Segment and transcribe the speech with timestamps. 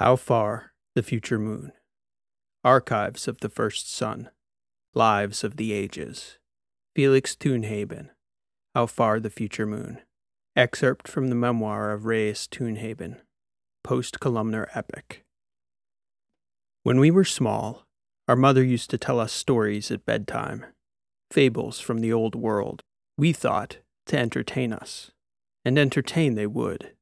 [0.00, 1.72] How Far the Future Moon.
[2.62, 4.30] Archives of the First Sun.
[4.94, 6.38] Lives of the Ages.
[6.94, 8.10] Felix Toonhaben.
[8.76, 9.98] How Far the Future Moon.
[10.54, 13.16] Excerpt from the memoir of Reyes Toonhaben.
[13.82, 15.24] Post columnar epic.
[16.84, 17.84] When we were small,
[18.28, 20.64] our mother used to tell us stories at bedtime,
[21.32, 22.84] fables from the old world,
[23.16, 25.10] we thought, to entertain us.
[25.64, 26.92] And entertain they would.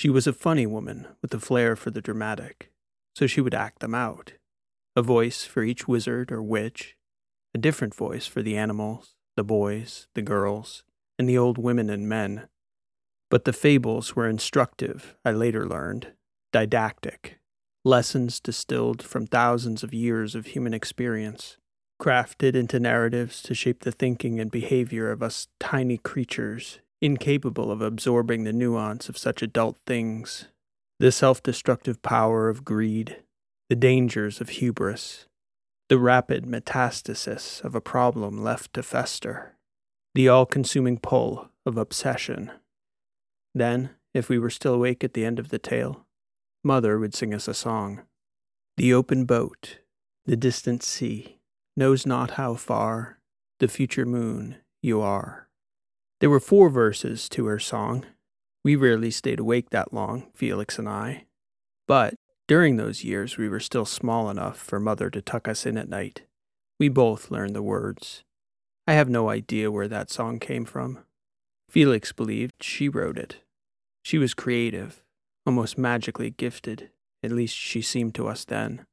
[0.00, 2.70] She was a funny woman with a flair for the dramatic,
[3.14, 4.32] so she would act them out.
[4.96, 6.96] A voice for each wizard or witch,
[7.54, 10.84] a different voice for the animals, the boys, the girls,
[11.18, 12.48] and the old women and men.
[13.28, 16.14] But the fables were instructive, I later learned,
[16.50, 17.38] didactic,
[17.84, 21.58] lessons distilled from thousands of years of human experience,
[22.00, 27.80] crafted into narratives to shape the thinking and behavior of us tiny creatures incapable of
[27.80, 30.48] absorbing the nuance of such adult things,
[30.98, 33.22] the self destructive power of greed,
[33.68, 35.26] the dangers of hubris,
[35.88, 39.56] the rapid metastasis of a problem left to fester,
[40.14, 42.50] the all consuming pull of obsession.
[43.54, 46.06] Then, if we were still awake at the end of the tale,
[46.62, 48.02] Mother would sing us a song.
[48.76, 49.78] The open boat,
[50.26, 51.38] the distant sea,
[51.76, 53.18] knows not how far.
[53.58, 55.49] The future moon you are.
[56.20, 58.04] There were four verses to her song.
[58.62, 61.24] We rarely stayed awake that long, Felix and I.
[61.88, 62.14] But
[62.46, 65.88] during those years, we were still small enough for Mother to tuck us in at
[65.88, 66.22] night.
[66.78, 68.22] We both learned the words.
[68.86, 70.98] I have no idea where that song came from.
[71.70, 73.36] Felix believed she wrote it.
[74.02, 75.02] She was creative,
[75.46, 76.90] almost magically gifted,
[77.22, 78.84] at least she seemed to us then.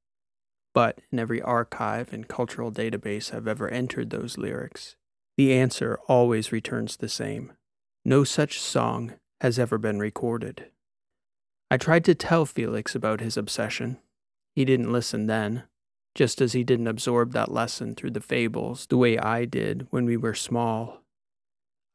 [0.74, 4.96] But in every archive and cultural database I've ever entered those lyrics,
[5.38, 7.54] the answer always returns the same.
[8.04, 10.72] No such song has ever been recorded.
[11.70, 14.00] I tried to tell Felix about his obsession.
[14.56, 15.64] He didn't listen then,
[16.16, 20.06] just as he didn't absorb that lesson through the fables the way I did when
[20.06, 21.04] we were small.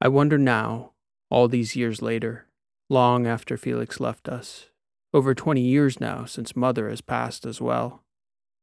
[0.00, 0.92] I wonder now,
[1.28, 2.46] all these years later,
[2.88, 4.68] long after Felix left us,
[5.12, 8.04] over 20 years now since Mother has passed as well,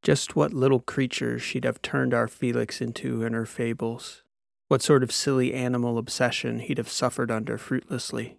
[0.04, 4.24] just what little creature she'd have turned our Felix into in her fables
[4.70, 8.38] what sort of silly animal obsession he'd have suffered under fruitlessly.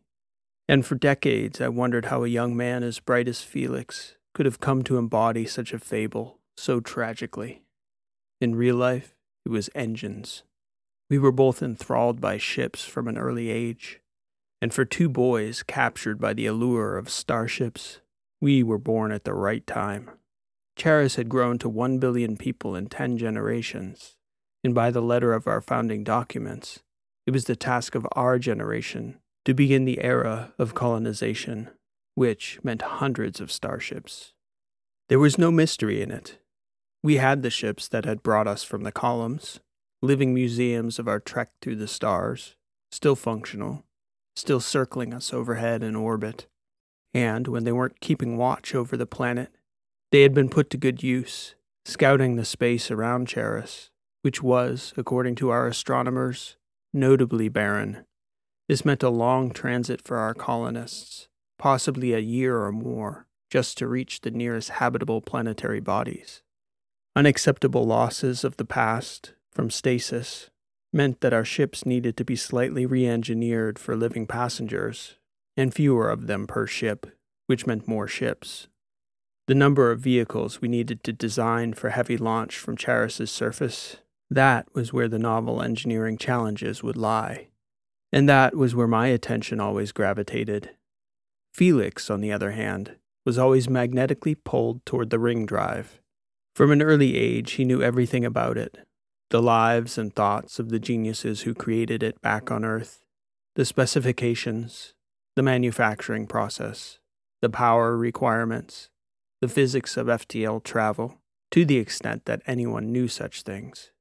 [0.69, 4.61] And for decades I wondered how a young man as bright as Felix could have
[4.61, 7.63] come to embody such a fable so tragically.
[8.41, 10.45] In real life, it was engines.
[11.09, 14.01] We were both enthralled by ships from an early age,
[14.63, 18.01] and for two boys captured by the allure of starships,
[18.41, 20.11] we were born at the right time.
[20.77, 24.17] Charis had grown to one billion people in ten generations,
[24.63, 26.81] and by the letter of our founding documents,
[27.27, 31.71] it was the task of our generation to begin the era of colonization,
[32.15, 34.33] which meant hundreds of starships.
[35.09, 36.39] There was no mystery in it.
[37.03, 39.61] We had the ships that had brought us from the columns,
[40.03, 42.57] living museums of our trek through the stars,
[42.93, 43.85] still functional,
[44.37, 46.47] still circling us overhead in orbit.
[47.15, 49.51] And when they weren't keeping watch over the planet,
[50.13, 51.55] they had been put to good use,
[51.85, 53.90] scouting the space around Charis
[54.23, 56.57] which was, according to our astronomers,
[56.93, 58.05] notably barren.
[58.69, 63.89] This meant a long transit for our colonists, possibly a year or more, just to
[63.89, 66.43] reach the nearest habitable planetary bodies.
[67.17, 70.51] Unacceptable losses of the past, from stasis,
[70.93, 75.17] meant that our ships needed to be slightly re engineered for living passengers,
[75.57, 77.07] and fewer of them per ship,
[77.47, 78.69] which meant more ships.
[79.49, 83.97] The number of vehicles we needed to design for heavy launch from Charis's surface
[84.31, 87.49] that was where the novel engineering challenges would lie.
[88.13, 90.71] And that was where my attention always gravitated.
[91.53, 92.97] Felix, on the other hand,
[93.27, 96.01] was always magnetically pulled toward the ring drive.
[96.55, 98.79] From an early age, he knew everything about it
[99.31, 103.05] the lives and thoughts of the geniuses who created it back on Earth,
[103.55, 104.95] the specifications,
[105.37, 106.99] the manufacturing process,
[107.41, 108.91] the power requirements,
[109.41, 111.21] the physics of FTL travel,
[111.53, 113.93] to the extent that anyone knew such things.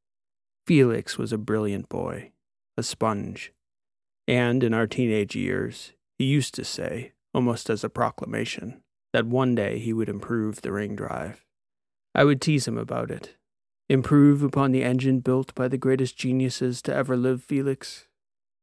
[0.70, 2.32] Felix was a brilliant boy,
[2.78, 3.52] a sponge.
[4.28, 9.56] And in our teenage years, he used to say, almost as a proclamation, that one
[9.56, 11.44] day he would improve the ring drive.
[12.14, 13.36] I would tease him about it.
[13.90, 18.06] Improve upon the engine built by the greatest geniuses to ever live, Felix.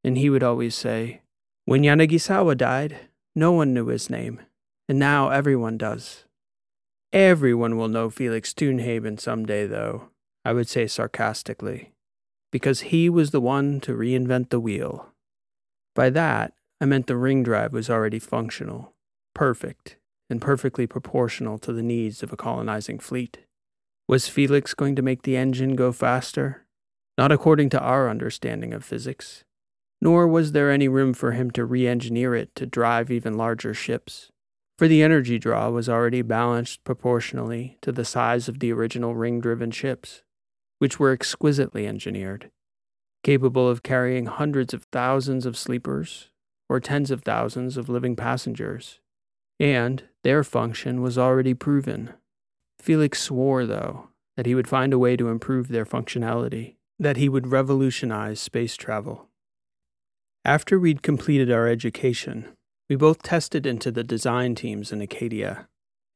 [0.04, 1.22] And he would always say,
[1.64, 2.98] When Yanagisawa died,
[3.34, 4.42] no one knew his name,
[4.88, 6.22] and now everyone does.
[7.12, 10.10] Everyone will know Felix Toonhaben someday, though,
[10.44, 11.94] I would say sarcastically
[12.50, 15.12] because he was the one to reinvent the wheel.
[15.94, 18.94] By that, I meant the ring drive was already functional,
[19.34, 19.96] perfect,
[20.28, 23.38] and perfectly proportional to the needs of a colonizing fleet.
[24.08, 26.66] Was Felix going to make the engine go faster?
[27.18, 29.44] Not according to our understanding of physics.
[30.00, 33.72] Nor was there any room for him to re engineer it to drive even larger
[33.72, 34.30] ships,
[34.78, 39.40] for the energy draw was already balanced proportionally to the size of the original ring
[39.40, 40.22] driven ships,
[40.78, 42.50] which were exquisitely engineered,
[43.22, 46.30] capable of carrying hundreds of thousands of sleepers
[46.68, 49.00] or tens of thousands of living passengers.
[49.58, 52.12] And their function was already proven.
[52.78, 57.28] Felix swore, though, that he would find a way to improve their functionality, that he
[57.28, 59.28] would revolutionize space travel.
[60.44, 62.46] After we'd completed our education,
[62.88, 65.66] we both tested into the design teams in Acadia,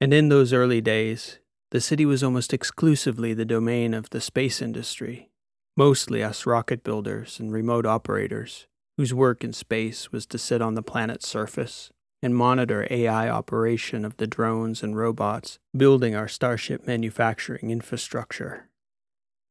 [0.00, 1.39] and in those early days,
[1.70, 5.30] the city was almost exclusively the domain of the space industry,
[5.76, 10.74] mostly us rocket builders and remote operators, whose work in space was to sit on
[10.74, 11.90] the planet's surface
[12.22, 18.68] and monitor AI operation of the drones and robots building our Starship manufacturing infrastructure.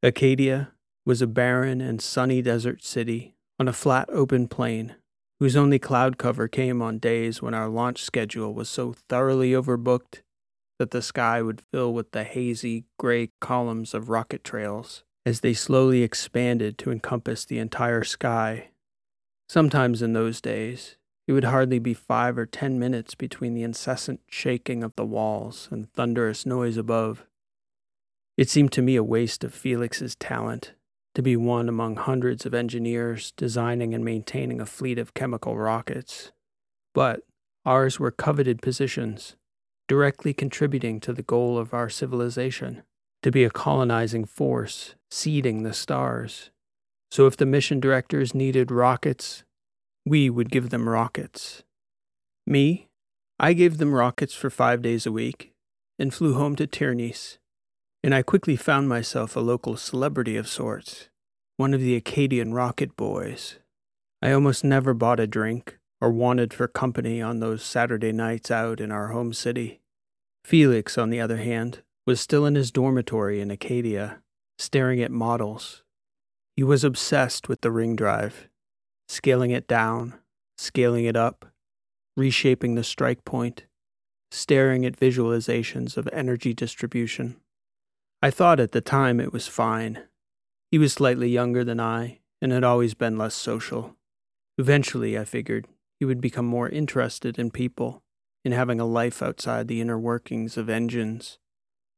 [0.03, 0.71] Acadia
[1.05, 4.95] was a barren and sunny desert city on a flat open plain
[5.39, 10.21] whose only cloud cover came on days when our launch schedule was so thoroughly overbooked
[10.79, 15.53] that the sky would fill with the hazy gray columns of rocket trails as they
[15.53, 18.69] slowly expanded to encompass the entire sky.
[19.47, 20.95] Sometimes in those days,
[21.27, 25.67] it would hardly be five or ten minutes between the incessant shaking of the walls
[25.69, 27.25] and thunderous noise above.
[28.37, 30.73] It seemed to me a waste of Felix's talent
[31.13, 36.31] to be one among hundreds of engineers designing and maintaining a fleet of chemical rockets.
[36.93, 37.21] But
[37.65, 39.35] ours were coveted positions,
[39.89, 42.83] directly contributing to the goal of our civilization
[43.23, 46.51] to be a colonizing force, seeding the stars.
[47.11, 49.43] So if the mission directors needed rockets,
[50.05, 51.63] we would give them rockets.
[52.45, 52.87] Me,
[53.39, 55.53] I gave them rockets for five days a week
[55.97, 57.39] and flew home to Tiernice,
[58.03, 61.09] and I quickly found myself a local celebrity of sorts,
[61.57, 63.57] one of the Acadian rocket boys.
[64.21, 68.79] I almost never bought a drink or wanted for company on those Saturday nights out
[68.79, 69.78] in our home city.
[70.49, 74.19] Felix, on the other hand, was still in his dormitory in Acadia,
[74.57, 75.83] staring at models.
[76.55, 78.49] He was obsessed with the ring drive
[79.07, 80.15] scaling it down,
[80.57, 81.45] scaling it up,
[82.17, 83.65] reshaping the strike point,
[84.31, 87.35] staring at visualizations of energy distribution.
[88.23, 90.01] I thought at the time it was fine.
[90.71, 93.97] He was slightly younger than I and had always been less social.
[94.57, 95.67] Eventually, I figured,
[95.99, 98.01] he would become more interested in people,
[98.43, 101.37] in having a life outside the inner workings of engines.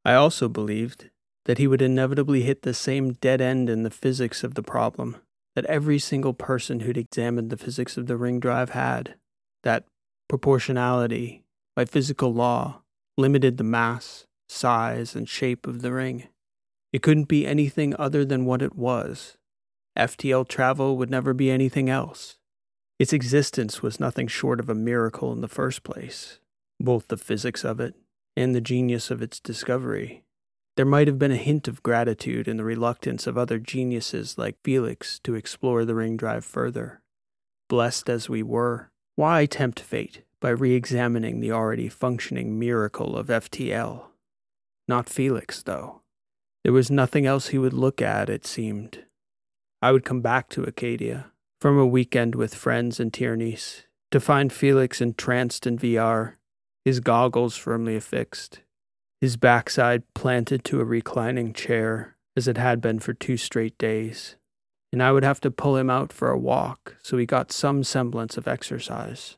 [0.03, 1.09] I also believed
[1.45, 5.17] that he would inevitably hit the same dead end in the physics of the problem
[5.55, 9.15] that every single person who'd examined the physics of the ring drive had
[9.63, 9.85] that
[10.29, 11.43] proportionality,
[11.75, 12.81] by physical law,
[13.17, 16.27] limited the mass, size, and shape of the ring.
[16.93, 19.37] It couldn't be anything other than what it was.
[19.97, 22.37] FTL travel would never be anything else.
[23.01, 26.37] Its existence was nothing short of a miracle in the first place,
[26.79, 27.95] both the physics of it
[28.37, 30.21] and the genius of its discovery.
[30.77, 34.61] There might have been a hint of gratitude in the reluctance of other geniuses like
[34.63, 37.01] Felix to explore the ring drive further.
[37.67, 43.29] Blessed as we were, why tempt fate by re examining the already functioning miracle of
[43.29, 44.09] FTL?
[44.87, 46.03] Not Felix, though.
[46.63, 49.05] There was nothing else he would look at, it seemed.
[49.81, 51.30] I would come back to Acadia
[51.61, 56.33] from a weekend with friends in Tiernice to find Felix entranced in VR,
[56.83, 58.61] his goggles firmly affixed,
[59.21, 64.37] his backside planted to a reclining chair, as it had been for two straight days,
[64.91, 67.83] and I would have to pull him out for a walk so he got some
[67.83, 69.37] semblance of exercise.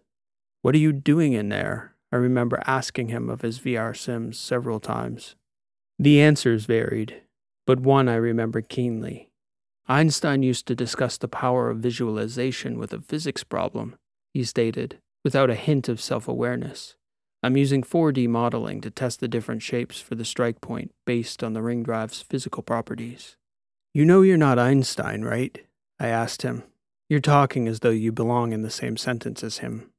[0.61, 1.93] What are you doing in there?
[2.09, 5.35] I remember asking him of his VR sims several times.
[5.99, 7.23] The answers varied,
[7.67, 9.32] but one I remember keenly.
[9.87, 13.95] Einstein used to discuss the power of visualization with a physics problem,
[14.33, 16.95] he stated, without a hint of self awareness.
[17.41, 21.51] I'm using 4D modeling to test the different shapes for the strike point based on
[21.51, 23.35] the ring drive's physical properties.
[23.93, 25.59] You know you're not Einstein, right?
[25.99, 26.63] I asked him.
[27.09, 29.91] You're talking as though you belong in the same sentence as him.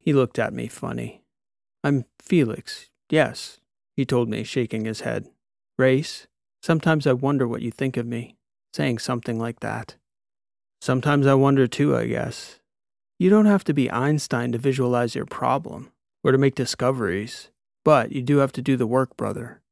[0.00, 1.22] He looked at me funny.
[1.84, 3.60] I'm Felix, yes,
[3.96, 5.28] he told me, shaking his head.
[5.78, 6.26] Race,
[6.60, 8.34] sometimes I wonder what you think of me,
[8.78, 9.96] saying something like that.
[10.80, 12.60] Sometimes I wonder too, I guess.
[13.18, 15.90] You don't have to be Einstein to visualize your problem
[16.22, 17.50] or to make discoveries,
[17.84, 19.62] but you do have to do the work, brother.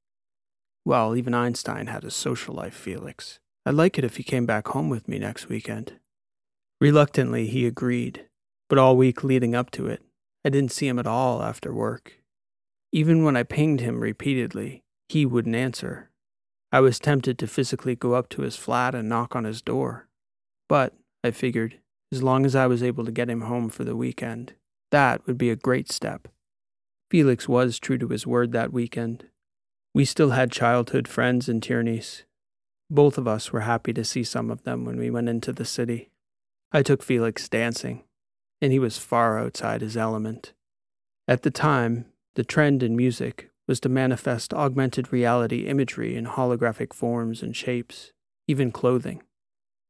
[0.84, 3.38] Well, even Einstein had a social life, Felix.
[3.64, 6.00] I'd like it if he came back home with me next weekend.
[6.80, 8.26] Reluctantly, he agreed,
[8.68, 10.02] but all week leading up to it,
[10.44, 12.14] I didn't see him at all after work.
[12.90, 16.10] Even when I pinged him repeatedly, he wouldn't answer.
[16.72, 20.08] I was tempted to physically go up to his flat and knock on his door.
[20.68, 21.78] But, I figured,
[22.12, 24.54] as long as I was able to get him home for the weekend,
[24.90, 26.28] that would be a great step.
[27.10, 29.26] Felix was true to his word that weekend.
[29.94, 32.24] We still had childhood friends in Tierney's.
[32.90, 35.64] Both of us were happy to see some of them when we went into the
[35.64, 36.10] city.
[36.72, 38.04] I took Felix dancing,
[38.60, 40.52] and he was far outside his element.
[41.28, 46.92] At the time, the trend in music was to manifest augmented reality imagery in holographic
[46.92, 48.12] forms and shapes,
[48.46, 49.22] even clothing.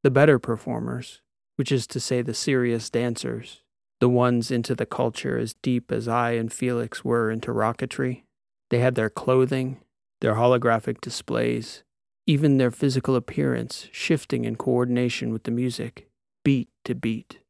[0.02, 1.20] The better performers,
[1.56, 3.62] which is to say the serious dancers,
[4.00, 8.22] the ones into the culture as deep as I and Felix were into rocketry,
[8.70, 9.80] they had their clothing,
[10.20, 11.82] their holographic displays,
[12.26, 16.08] even their physical appearance shifting in coordination with the music,
[16.44, 17.40] beat to beat,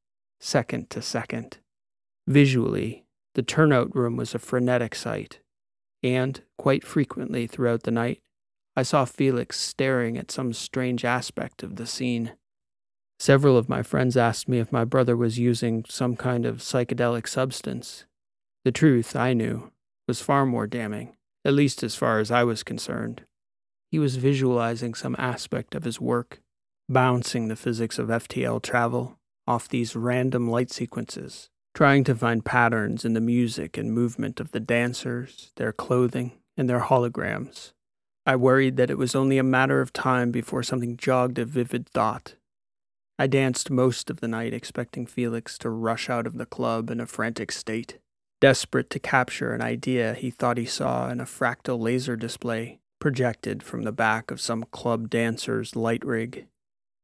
[0.41, 1.59] second to second.
[2.27, 3.05] Visually,
[3.35, 5.41] the turnout room was a frenetic sight,
[6.03, 8.21] and, quite frequently throughout the night,
[8.77, 12.33] I saw Felix staring at some strange aspect of the scene.
[13.19, 17.27] Several of my friends asked me if my brother was using some kind of psychedelic
[17.27, 18.05] substance.
[18.65, 19.73] The truth, I knew,
[20.07, 23.23] was far more damning, at least as far as I was concerned.
[23.91, 26.41] He was visualizing some aspect of his work,
[26.89, 33.05] bouncing the physics of FTL travel off these random light sequences trying to find patterns
[33.05, 37.73] in the music and movement of the dancers, their clothing, and their holograms.
[38.25, 41.87] I worried that it was only a matter of time before something jogged a vivid
[41.87, 42.37] thought.
[43.19, 46.99] I danced most of the night expecting Felix to rush out of the club in
[46.99, 47.99] a frantic state,
[48.41, 53.63] desperate to capture an idea he thought he saw in a fractal laser display projected
[53.63, 56.47] from the back of some club dancer's light rig.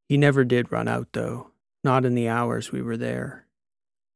[0.09, 1.51] He never did run out, though,
[1.83, 3.45] not in the hours we were there.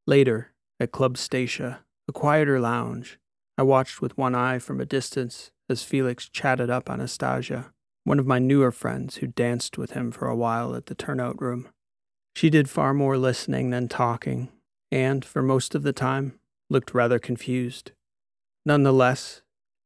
[0.08, 3.18] Later, at Club Statia, a quieter lounge,
[3.58, 7.74] I watched with one eye from a distance as Felix chatted up Anastasia,
[8.04, 11.42] one of my newer friends who danced with him for a while at the turnout
[11.42, 11.68] room.
[12.34, 14.48] She did far more listening than talking,
[14.90, 17.92] and, for most of the time, looked rather confused.
[18.64, 19.42] Nonetheless,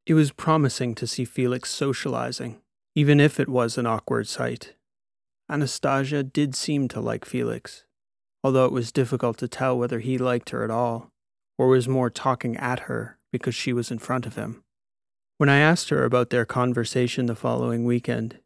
[0.07, 2.61] it was promising to see Felix socializing,
[2.95, 4.75] even if it was an awkward sight.
[5.51, 7.87] Anastasia did seem to like Felix,
[8.43, 11.11] although it was difficult to tell whether he liked her at all,
[11.59, 14.63] or was more talking at her because she was in front of him.
[15.39, 18.39] When I asked her about their conversation the following weekend,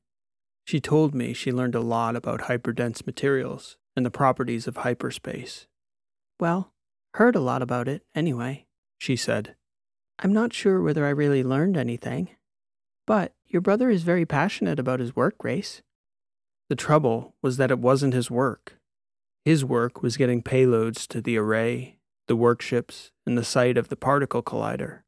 [0.64, 5.66] she told me she learned a lot about hyperdense materials and the properties of hyperspace.
[6.40, 6.72] Well,
[7.14, 8.66] heard a lot about it, anyway,
[8.98, 9.54] she said.
[10.18, 12.30] I'm not sure whether I really learned anything.
[13.06, 15.82] But your brother is very passionate about his work, Grace.
[16.68, 18.78] The trouble was that it wasn't his work.
[19.46, 23.94] His work was getting payloads to the array, the workships, and the site of the
[23.94, 25.02] particle collider.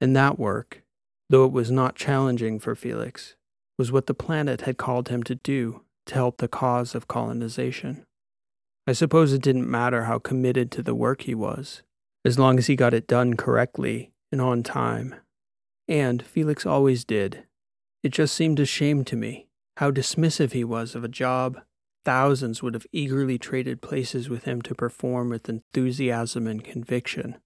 [0.00, 0.82] And that work,
[1.28, 3.36] though it was not challenging for Felix,
[3.78, 8.06] was what the planet had called him to do to help the cause of colonization.
[8.86, 11.82] I suppose it didn't matter how committed to the work he was,
[12.24, 15.16] as long as he got it done correctly and on time.
[15.86, 17.44] And Felix always did.
[18.02, 21.60] It just seemed a shame to me how dismissive he was of a job
[22.06, 27.38] Thousands would have eagerly traded places with him to perform with enthusiasm and conviction.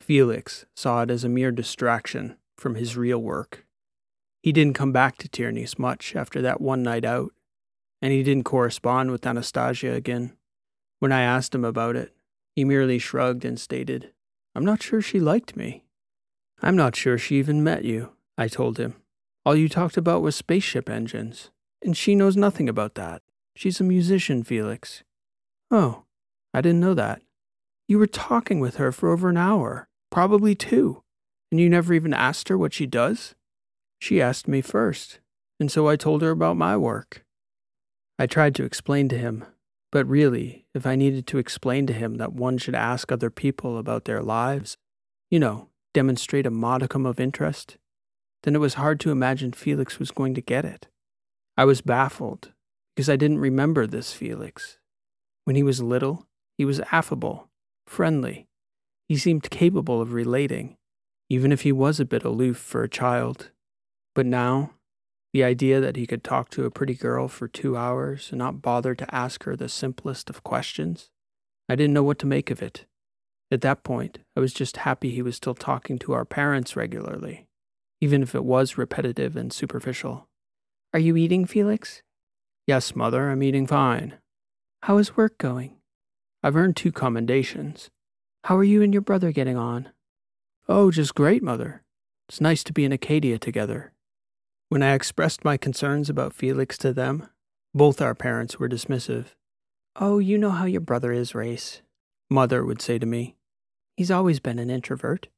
[0.00, 3.64] Felix saw it as a mere distraction from his real work.
[4.42, 7.34] He didn't come back to Tierney's much after that one night out,
[8.02, 10.36] and he didn't correspond with Anastasia again.
[10.98, 12.12] When I asked him about it,
[12.56, 14.10] he merely shrugged and stated,
[14.56, 15.84] I'm not sure she liked me.
[16.60, 18.96] I'm not sure she even met you, I told him.
[19.46, 23.22] All you talked about was spaceship engines, and she knows nothing about that.
[23.56, 25.04] She's a musician, Felix.
[25.70, 26.04] Oh,
[26.52, 27.22] I didn't know that.
[27.86, 31.02] You were talking with her for over an hour, probably two,
[31.50, 33.34] and you never even asked her what she does?
[34.00, 35.20] She asked me first,
[35.60, 37.24] and so I told her about my work.
[38.18, 39.44] I tried to explain to him,
[39.92, 43.78] but really, if I needed to explain to him that one should ask other people
[43.78, 44.76] about their lives,
[45.30, 47.76] you know, demonstrate a modicum of interest,
[48.42, 50.88] then it was hard to imagine Felix was going to get it.
[51.56, 52.53] I was baffled
[52.94, 54.78] because I didn't remember this Felix.
[55.44, 57.50] When he was little, he was affable,
[57.86, 58.46] friendly.
[59.08, 60.76] He seemed capable of relating,
[61.28, 63.50] even if he was a bit aloof for a child.
[64.14, 64.74] But now,
[65.32, 68.62] the idea that he could talk to a pretty girl for two hours and not
[68.62, 71.10] bother to ask her the simplest of questions,
[71.68, 72.86] I didn't know what to make of it.
[73.50, 77.48] At that point, I was just happy he was still talking to our parents regularly,
[78.00, 80.28] even if it was repetitive and superficial.
[80.92, 82.03] Are you eating, Felix?
[82.66, 84.14] Yes, mother, I'm eating fine.
[84.82, 85.76] How is work going?
[86.42, 87.90] I've earned two commendations.
[88.44, 89.90] How are you and your brother getting on?
[90.68, 91.82] Oh, just great, mother.
[92.28, 93.92] It's nice to be in Acadia together.
[94.70, 97.28] When I expressed my concerns about Felix to them,
[97.74, 99.34] both our parents were dismissive.
[99.96, 101.82] Oh, you know how your brother is, Race,
[102.30, 103.36] Mother would say to me.
[103.96, 105.28] He's always been an introvert.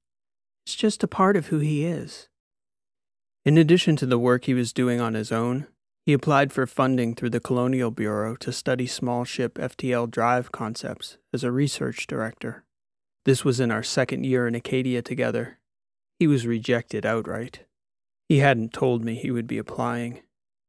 [0.64, 2.28] It's just a part of who he is.
[3.45, 5.66] In addition to the work he was doing on his own,
[6.06, 11.18] he applied for funding through the Colonial Bureau to study small ship FTL drive concepts
[11.32, 12.64] as a research director.
[13.25, 15.58] This was in our second year in Acadia together.
[16.20, 17.64] He was rejected outright.
[18.28, 20.22] He hadn't told me he would be applying,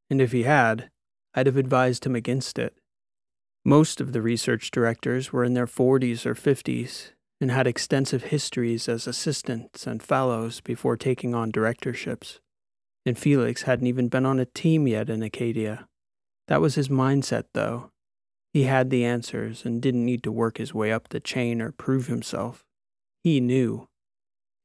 [0.10, 0.90] and if he had,
[1.36, 2.76] I'd have advised him against it.
[3.64, 8.90] Most of the research directors were in their 40s or 50s and had extensive histories
[8.90, 12.40] as assistants and fellows before taking on directorships.
[13.08, 15.88] And Felix hadn't even been on a team yet in Acadia.
[16.50, 17.90] That was his mindset, though.
[18.52, 21.72] He had the answers and didn't need to work his way up the chain or
[21.72, 22.66] prove himself.
[23.24, 23.88] He knew.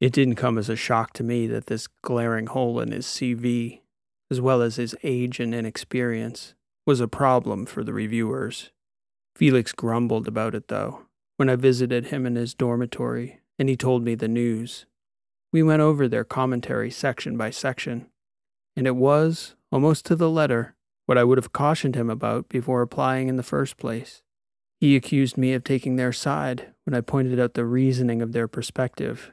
[0.00, 3.82] It didn't come as a shock to me that this glaring hole in his CV,
[4.28, 8.72] as well as his age and inexperience, was a problem for the reviewers.
[9.36, 11.02] Felix grumbled about it, though,
[11.36, 14.84] when I visited him in his dormitory and he told me the news.
[15.52, 18.08] We went over their commentary section by section,
[18.76, 20.74] and it was, almost to the letter,
[21.06, 24.22] what I would have cautioned him about before applying in the first place.
[24.80, 28.48] He accused me of taking their side when I pointed out the reasoning of their
[28.48, 29.32] perspective.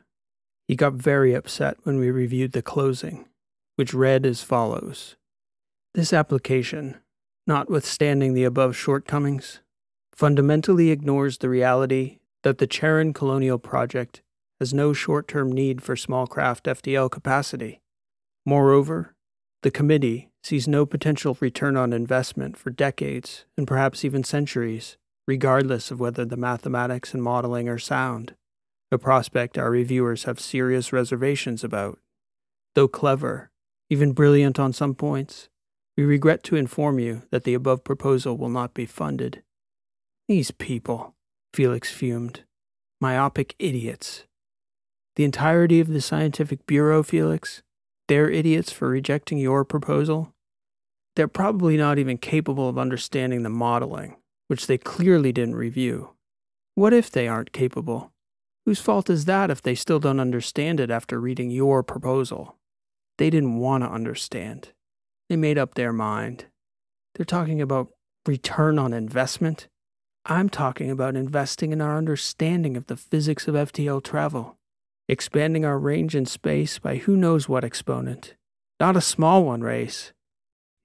[0.68, 3.28] He got very upset when we reviewed the closing,
[3.76, 5.16] which read as follows
[5.96, 6.98] This application,
[7.48, 9.62] notwithstanding the above shortcomings,
[10.14, 14.22] fundamentally ignores the reality that the Charis Colonial Project
[14.60, 17.82] has no short term need for small craft FTL capacity.
[18.46, 19.16] Moreover,
[19.62, 24.98] the committee sees no potential return on investment for decades and perhaps even centuries,
[25.28, 28.36] regardless of whether the mathematics and modeling are sound,
[28.92, 32.00] a prospect our reviewers have serious reservations about.
[32.74, 33.52] Though clever,
[33.90, 35.50] even brilliant on some points,
[35.98, 39.44] we regret to inform you that the above proposal will not be funded.
[40.28, 41.16] These people,
[41.54, 42.44] Felix fumed.
[43.02, 44.26] Myopic idiots.
[45.16, 47.62] The entirety of the Scientific Bureau, Felix,
[48.10, 50.34] they're idiots for rejecting your proposal?
[51.16, 54.18] They're probably not even capable of understanding the modeling,
[54.48, 56.10] which they clearly didn't review.
[56.76, 58.12] What if they aren't capable?
[58.66, 62.58] Whose fault is that if they still don't understand it after reading your proposal?
[63.18, 64.74] They didn't want to understand.
[65.30, 66.46] They made up their mind.
[67.16, 67.92] They're talking about
[68.26, 69.68] return on investment.
[70.26, 74.59] I'm talking about investing in our understanding of the physics of FTL travel
[75.10, 78.36] expanding our range in space by who knows what exponent.
[78.80, 80.14] Not a small one, Race.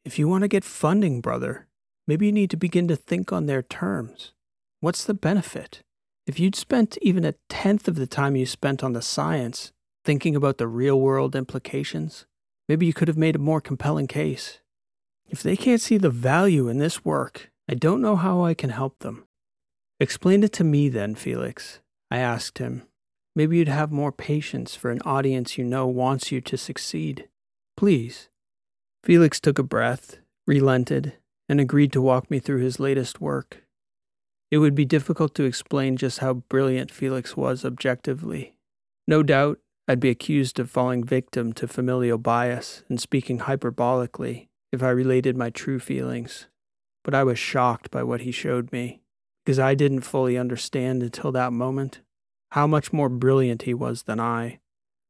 [0.05, 1.67] If you want to get funding, brother,
[2.09, 4.33] maybe you need to begin to think on their terms.
[4.81, 5.83] What's the benefit?
[6.27, 9.73] If you'd spent even a tenth of the time you spent on the science
[10.07, 12.25] thinking about the real world implications,
[12.67, 14.61] maybe you could have made a more compelling case.
[15.29, 18.71] If they can't see the value in this work, I don't know how I can
[18.71, 19.25] help them.
[20.01, 22.83] Explain it to me then, Felix, I asked him,
[23.37, 27.29] Maybe you'd have more patience for an audience you know wants you to succeed.
[27.77, 28.29] Please.
[29.03, 31.15] Felix took a breath, relented,
[31.49, 33.65] and agreed to walk me through his latest work.
[34.51, 38.55] It would be difficult to explain just how brilliant Felix was objectively.
[39.09, 44.83] No doubt, I'd be accused of falling victim to familial bias and speaking hyperbolically if
[44.83, 46.47] I related my true feelings.
[47.03, 49.03] But I was shocked by what he showed me,
[49.45, 52.01] because I didn't fully understand until that moment
[52.55, 54.61] how much more brilliant he was than I,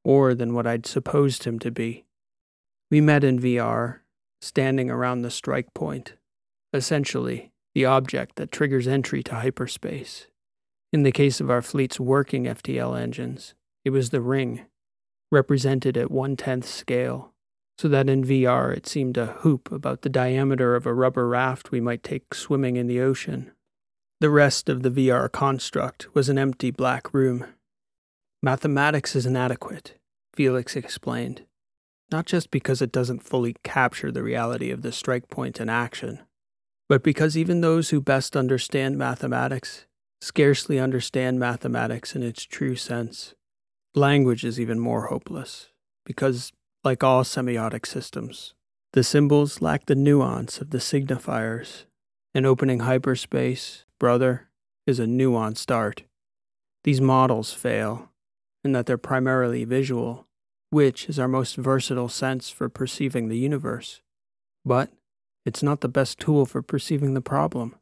[0.03, 2.07] or than what I'd supposed him to be.
[2.91, 3.99] We met in VR,
[4.41, 6.15] standing around the strike point,
[6.73, 10.27] essentially the object that triggers entry to hyperspace.
[10.91, 13.53] In the case of our fleet's working FTL engines,
[13.85, 14.65] it was the ring,
[15.31, 17.35] represented at one tenth scale,
[17.77, 21.71] so that in VR it seemed a hoop about the diameter of a rubber raft
[21.71, 23.51] we might take swimming in the ocean.
[24.25, 27.45] The rest of the VR construct was an empty black room.
[28.43, 29.99] Mathematics is inadequate,
[30.33, 31.43] Felix explained,
[32.11, 36.21] not just because it doesn't fully capture the reality of the strike point in action,
[36.89, 39.85] but because even those who best understand mathematics
[40.23, 43.35] scarcely understand mathematics in its true sense.
[43.95, 45.69] Language is even more hopeless,
[46.07, 46.51] because,
[46.83, 48.55] like all semiotic systems,
[48.95, 51.85] the symbols lack the nuance of the signifiers,
[52.35, 54.51] and opening hyperspace brother,
[54.87, 56.03] is a nuanced art.
[56.83, 58.11] These models fail,
[58.63, 60.27] in that they're primarily visual,
[60.69, 64.03] which is our most versatile sense for perceiving the universe.
[64.63, 64.91] But
[65.47, 67.77] it's not the best tool for perceiving the problem.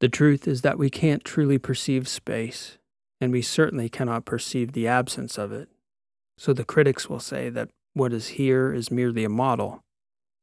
[0.00, 2.78] The truth is that we can't truly perceive space,
[3.20, 5.68] and we certainly cannot perceive the absence of it.
[6.36, 9.84] So the critics will say that what is here is merely a model.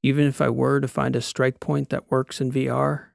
[0.02, 3.09] Even if I were to find a strike point that works in VR,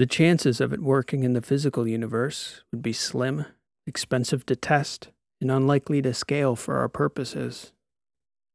[0.00, 3.44] the chances of it working in the physical universe would be slim,
[3.86, 5.10] expensive to test,
[5.42, 7.74] and unlikely to scale for our purposes.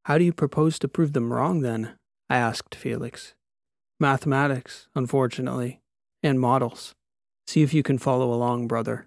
[0.06, 2.00] How do you propose to prove them wrong then?
[2.32, 3.36] I asked Felix.
[4.00, 5.82] Mathematics, unfortunately,
[6.24, 6.96] and models.
[7.46, 9.06] See if you can follow along, brother.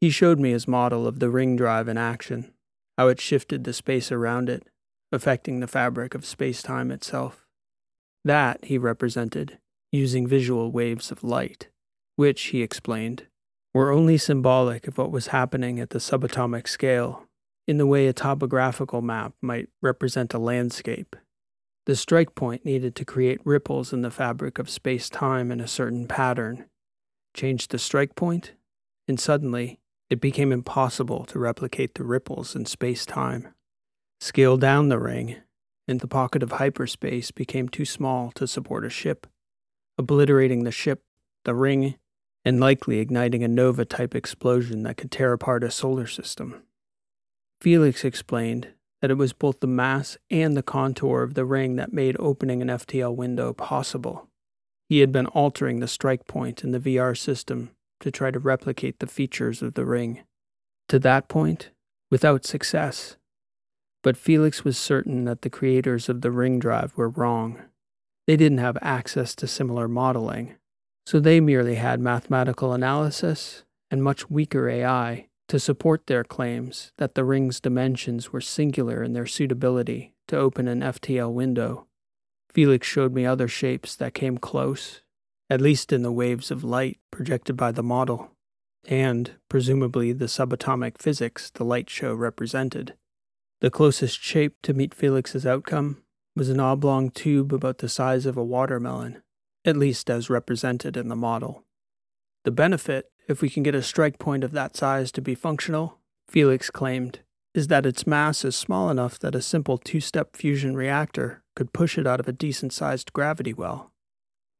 [0.00, 2.52] He showed me his model of the ring drive in action,
[2.96, 4.68] how it shifted the space around it,
[5.10, 7.44] affecting the fabric of space time itself.
[8.24, 9.58] That he represented
[9.92, 11.68] using visual waves of light,
[12.16, 13.26] which, he explained,
[13.72, 17.26] were only symbolic of what was happening at the subatomic scale,
[17.66, 21.14] in the way a topographical map might represent a landscape.
[21.86, 25.68] The strike point needed to create ripples in the fabric of space time in a
[25.68, 26.66] certain pattern.
[27.34, 28.52] Change the strike point,
[29.08, 33.54] and suddenly it became impossible to replicate the ripples in space time.
[34.20, 35.36] Scale down the ring,
[35.88, 39.26] and the pocket of hyperspace became too small to support a ship,
[40.00, 41.02] obliterating the ship,
[41.44, 41.96] the ring,
[42.44, 46.62] and likely igniting a nova type explosion that could tear apart a solar system.
[47.60, 48.68] Felix explained
[49.02, 52.62] that it was both the mass and the contour of the ring that made opening
[52.62, 54.28] an FTL window possible.
[54.88, 58.98] He had been altering the strike point in the VR system to try to replicate
[58.98, 60.22] the features of the ring.
[60.88, 61.70] To that point,
[62.10, 63.16] without success.
[64.02, 67.60] But Felix was certain that the creators of the ring drive were wrong.
[68.26, 70.56] They didn't have access to similar modeling,
[71.06, 77.16] so they merely had mathematical analysis and much weaker AI to support their claims that
[77.16, 81.86] the ring's dimensions were singular in their suitability to open an FTL window.
[82.52, 85.02] Felix showed me other shapes that came close,
[85.48, 88.30] at least in the waves of light projected by the model,
[88.86, 92.94] and, presumably, the subatomic physics the light show represented.
[93.60, 96.02] The closest shape to meet Felix's outcome
[96.36, 99.22] was an oblong tube about the size of a watermelon,
[99.64, 101.64] at least as represented in the model.
[102.44, 105.98] The benefit, if we can get a strike point of that size to be functional,
[106.28, 107.20] Felix claimed,
[107.54, 111.72] is that its mass is small enough that a simple two step fusion reactor could
[111.72, 113.90] push it out of a decent sized gravity well.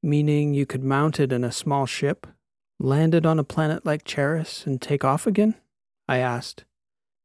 [0.02, 2.26] Meaning you could mount it in a small ship,
[2.78, 5.54] land it on a planet like Charis, and take off again?
[6.08, 6.64] I asked.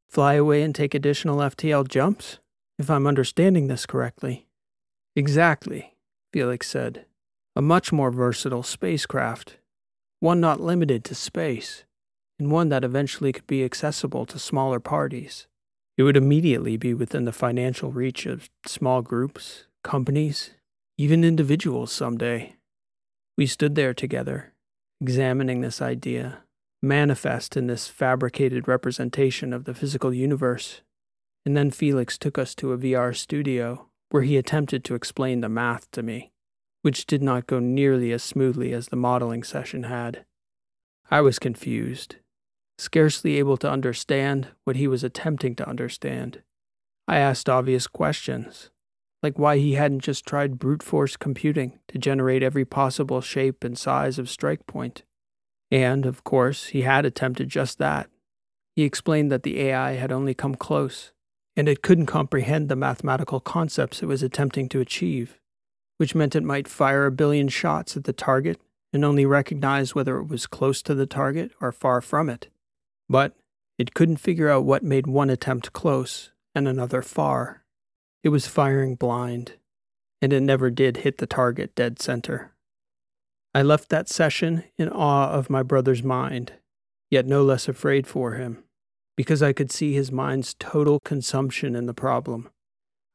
[0.08, 2.40] Fly away and take additional FTL jumps?
[2.78, 4.48] If I'm understanding this correctly.
[5.16, 5.96] Exactly,
[6.34, 7.06] Felix said.
[7.56, 9.58] A much more versatile spacecraft,
[10.20, 11.86] one not limited to space,
[12.38, 15.48] and one that eventually could be accessible to smaller parties.
[15.98, 20.52] It would immediately be within the financial reach of small groups, companies,
[20.98, 22.56] even individuals someday.
[23.38, 24.54] We stood there together,
[25.00, 26.40] examining this idea,
[26.82, 30.82] manifest in this fabricated representation of the physical universe.
[31.46, 35.50] And then Felix took us to a VR studio where he attempted to explain the
[35.50, 36.32] math to me
[36.86, 40.24] which did not go nearly as smoothly as the modeling session had.
[41.10, 42.18] I was confused,
[42.78, 46.44] scarcely able to understand what he was attempting to understand.
[47.08, 48.70] I asked obvious questions,
[49.24, 53.76] like why he hadn't just tried brute force computing to generate every possible shape and
[53.76, 55.02] size of strike point.
[55.72, 58.12] And, of course, he had attempted just that.
[58.76, 61.14] He explained that the AI had only come close,
[61.58, 65.40] and it couldn't comprehend the mathematical concepts it was attempting to achieve
[65.98, 68.60] which meant it might fire a billion shots at the target
[68.92, 72.48] and only recognize whether it was close to the target or far from it.
[73.10, 73.36] But
[73.78, 77.64] it couldn't figure out what made one attempt close and another far.
[78.24, 79.54] It was firing blind,
[80.22, 82.54] and it never did hit the target dead center.
[83.54, 86.54] I left that session in awe of my brother's mind,
[87.10, 88.64] yet no less afraid for him,
[89.16, 92.50] because I could see his mind's total consumption in the problem.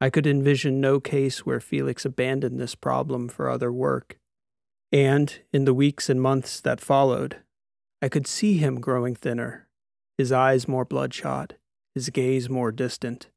[0.01, 4.19] I could envision no case where Felix abandoned this problem for other work.
[4.91, 7.37] And, in the weeks and months that followed,
[8.01, 9.69] I could see him growing thinner,
[10.17, 11.55] his eyes more bloodshot,
[11.95, 13.29] his gaze more distant.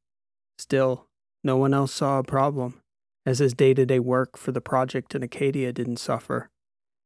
[0.57, 1.07] Still,
[1.43, 2.81] no one else saw a problem,
[3.25, 6.49] as his day to day work for the project in Acadia didn't suffer.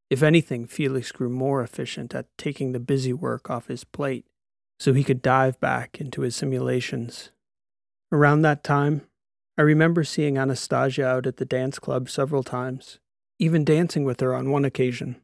[0.09, 4.25] If anything, Felix grew more efficient at taking the busy work off his plate
[4.79, 7.31] so he could dive back into his simulations.
[8.11, 9.01] Around that time,
[9.57, 12.99] I remember seeing Anastasia out at the dance club several times,
[13.39, 15.17] even dancing with her on one occasion.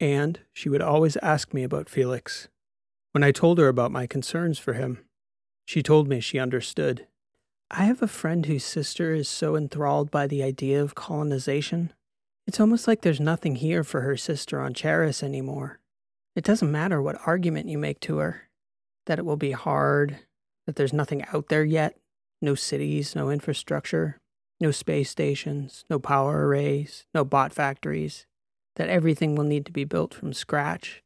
[0.00, 2.48] And she would always ask me about Felix.
[3.12, 5.04] When I told her about my concerns for him,
[5.66, 7.06] she told me she understood.
[7.70, 11.92] I have a friend whose sister is so enthralled by the idea of colonization.
[12.46, 15.80] It's almost like there's nothing here for her sister on Charis anymore.
[16.36, 18.48] It doesn't matter what argument you make to her
[19.06, 20.18] that it will be hard,
[20.66, 21.96] that there's nothing out there yet,
[22.40, 24.18] no cities, no infrastructure,
[24.60, 28.26] no space stations, no power arrays, no bot factories,
[28.76, 31.02] that everything will need to be built from scratch,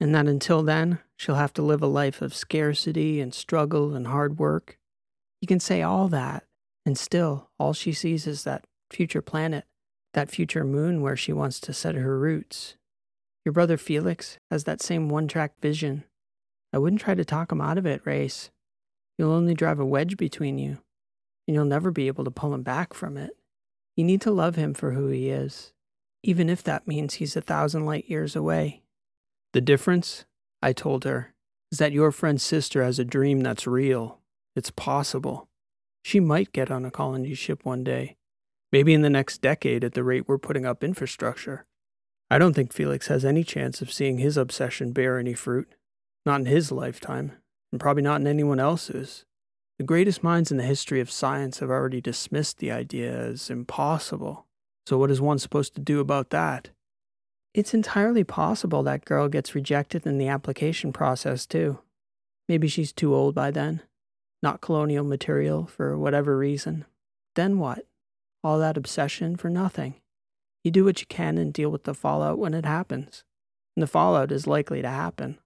[0.00, 4.08] and that until then, she'll have to live a life of scarcity and struggle and
[4.08, 4.78] hard work.
[5.40, 6.44] You can say all that,
[6.84, 9.64] and still, all she sees is that future planet,
[10.14, 12.76] that future moon where she wants to set her roots.
[13.44, 16.04] Your brother Felix has that same one track vision.
[16.76, 18.50] I wouldn't try to talk him out of it, Race.
[19.16, 20.76] You'll only drive a wedge between you,
[21.48, 23.30] and you'll never be able to pull him back from it.
[23.96, 25.72] You need to love him for who he is,
[26.22, 28.82] even if that means he's a thousand light years away.
[29.54, 30.26] The difference,
[30.60, 31.32] I told her,
[31.72, 34.20] is that your friend's sister has a dream that's real.
[34.54, 35.48] It's possible.
[36.04, 38.18] She might get on a colony ship one day,
[38.70, 41.64] maybe in the next decade at the rate we're putting up infrastructure.
[42.30, 45.72] I don't think Felix has any chance of seeing his obsession bear any fruit.
[46.26, 47.32] Not in his lifetime,
[47.70, 49.24] and probably not in anyone else's.
[49.78, 54.46] The greatest minds in the history of science have already dismissed the idea as impossible.
[54.86, 56.70] So, what is one supposed to do about that?
[57.54, 61.78] It's entirely possible that girl gets rejected in the application process, too.
[62.48, 63.82] Maybe she's too old by then,
[64.42, 66.84] not colonial material for whatever reason.
[67.34, 67.86] Then what?
[68.42, 69.94] All that obsession for nothing.
[70.64, 73.24] You do what you can and deal with the fallout when it happens.
[73.76, 75.38] And the fallout is likely to happen.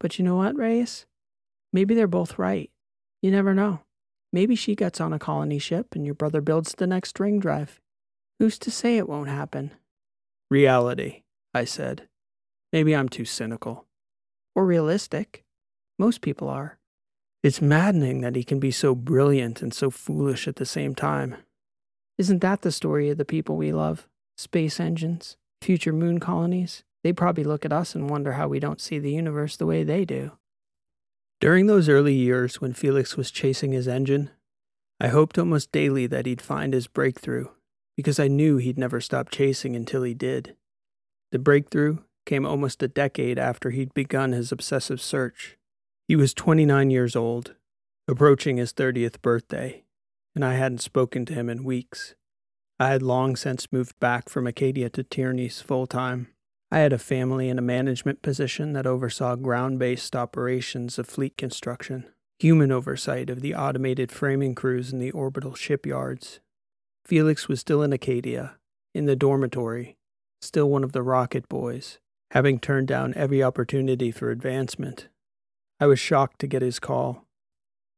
[0.00, 1.06] But you know what, Reyes?
[1.72, 2.70] Maybe they're both right.
[3.22, 3.80] You never know.
[4.32, 7.80] Maybe she gets on a colony ship and your brother builds the next ring drive.
[8.38, 9.72] Who's to say it won't happen?
[10.50, 12.08] Reality, I said.
[12.72, 13.86] Maybe I'm too cynical.
[14.54, 15.44] Or realistic.
[15.98, 16.78] Most people are.
[17.42, 21.36] It's maddening that he can be so brilliant and so foolish at the same time.
[22.18, 24.08] Isn't that the story of the people we love?
[24.36, 26.84] Space engines, future moon colonies?
[27.02, 29.82] They probably look at us and wonder how we don't see the universe the way
[29.82, 30.32] they do.
[31.40, 34.30] During those early years when Felix was chasing his engine,
[35.00, 37.46] I hoped almost daily that he'd find his breakthrough,
[37.96, 40.56] because I knew he'd never stop chasing until he did.
[41.32, 45.56] The breakthrough came almost a decade after he'd begun his obsessive search.
[46.06, 47.54] He was 29 years old,
[48.06, 49.84] approaching his 30th birthday,
[50.34, 52.14] and I hadn't spoken to him in weeks.
[52.78, 56.28] I had long since moved back from Acadia to Tierney's full time.
[56.72, 61.36] I had a family in a management position that oversaw ground based operations of fleet
[61.36, 62.06] construction,
[62.38, 66.38] human oversight of the automated framing crews in the orbital shipyards.
[67.04, 68.56] Felix was still in Acadia,
[68.94, 69.96] in the dormitory,
[70.40, 71.98] still one of the rocket boys,
[72.30, 75.08] having turned down every opportunity for advancement.
[75.80, 77.26] I was shocked to get his call.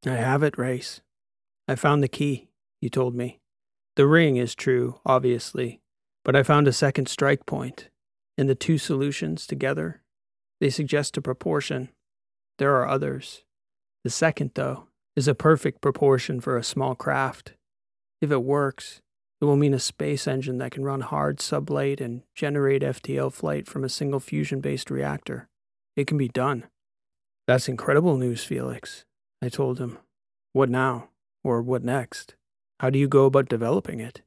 [0.06, 1.02] I have it, Race.
[1.68, 2.48] I found the key,
[2.80, 3.40] he told me.
[3.96, 5.82] The ring is true, obviously,
[6.24, 7.90] but I found a second strike point
[8.36, 10.02] and the two solutions together,
[10.60, 11.90] they suggest a proportion.
[12.58, 13.44] There are others.
[14.04, 17.54] The second, though, is a perfect proportion for a small craft.
[18.20, 19.00] If it works,
[19.40, 23.66] it will mean a space engine that can run hard sublight and generate FTL flight
[23.66, 25.48] from a single fusion based reactor.
[25.96, 26.66] It can be done.
[27.48, 29.04] That's incredible news, Felix,
[29.42, 29.98] I told him.
[30.52, 31.08] What now?
[31.42, 32.36] Or what next?
[32.78, 34.22] How do you go about developing it?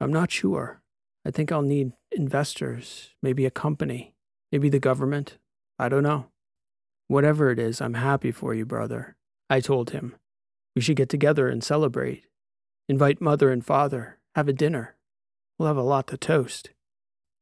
[0.00, 0.81] I'm not sure.
[1.24, 4.14] I think I'll need investors, maybe a company,
[4.50, 5.38] maybe the government.
[5.78, 6.26] I don't know.
[7.08, 9.16] Whatever it is, I'm happy for you, brother.
[9.48, 10.16] I told him.
[10.74, 12.24] We should get together and celebrate.
[12.88, 14.96] Invite mother and father, have a dinner.
[15.58, 16.70] We'll have a lot to toast.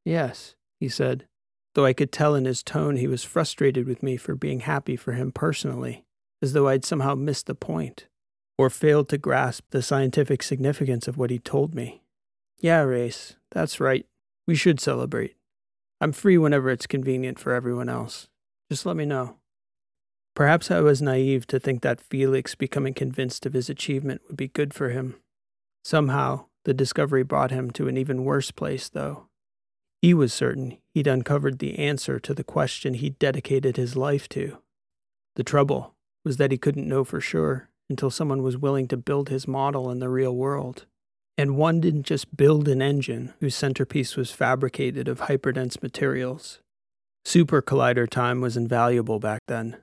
[0.04, 1.26] Yes, he said,
[1.74, 4.96] though I could tell in his tone he was frustrated with me for being happy
[4.96, 6.04] for him personally,
[6.42, 8.06] as though I'd somehow missed the point,
[8.58, 12.02] or failed to grasp the scientific significance of what he told me.
[12.60, 14.06] Yeah, Race, that's right.
[14.46, 15.36] We should celebrate.
[16.00, 18.28] I'm free whenever it's convenient for everyone else.
[18.70, 19.36] Just let me know.
[20.34, 24.48] Perhaps I was naive to think that Felix becoming convinced of his achievement would be
[24.48, 25.16] good for him.
[25.84, 29.26] Somehow, the discovery brought him to an even worse place, though.
[30.02, 34.58] He was certain he'd uncovered the answer to the question he'd dedicated his life to.
[35.36, 35.94] The trouble
[36.24, 39.90] was that he couldn't know for sure until someone was willing to build his model
[39.90, 40.86] in the real world.
[41.38, 46.60] And one didn't just build an engine whose centerpiece was fabricated of hyperdense materials.
[47.24, 49.78] Super collider time was invaluable back then.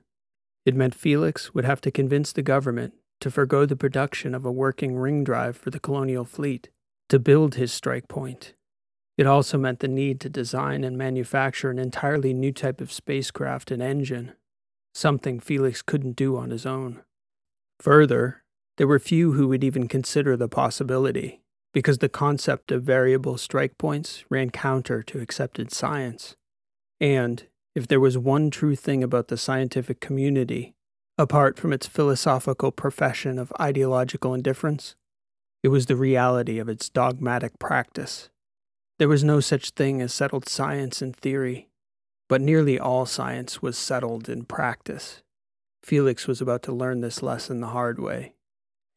[0.64, 4.52] It meant Felix would have to convince the government to forego the production of a
[4.52, 6.68] working ring drive for the colonial fleet
[7.08, 8.54] to build his strike point.
[9.16, 13.70] It also meant the need to design and manufacture an entirely new type of spacecraft
[13.72, 14.32] and engine,
[14.94, 17.02] something Felix couldn't do on his own.
[17.80, 18.44] Further,
[18.78, 21.42] there were few who would even consider the possibility
[21.74, 26.34] because the concept of variable strike points ran counter to accepted science.
[27.00, 30.74] And if there was one true thing about the scientific community,
[31.20, 34.94] Apart from its philosophical profession of ideological indifference,
[35.64, 38.30] it was the reality of its dogmatic practice.
[39.00, 41.70] There was no such thing as settled science in theory,
[42.28, 45.22] but nearly all science was settled in practice.
[45.82, 48.34] Felix was about to learn this lesson the hard way,